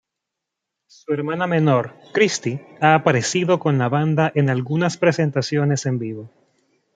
Su 0.87 1.13
hermana 1.13 1.45
menor 1.45 1.93
Christie 2.11 2.65
ha 2.81 2.95
aparecido 2.95 3.59
con 3.59 3.77
la 3.77 3.87
banda 3.87 4.31
en 4.33 4.49
algunas 4.49 4.97
presentaciones 4.97 5.85
en 5.85 5.99
vivo. 5.99 6.33